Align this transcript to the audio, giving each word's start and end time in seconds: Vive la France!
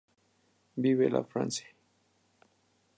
Vive 0.85 1.11
la 1.11 1.23
France! 1.23 1.63